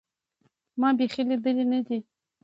ما 0.79 0.89
بيخي 0.97 1.23
ليدلى 1.23 1.63
نه 1.63 1.79
دى. 1.87 1.99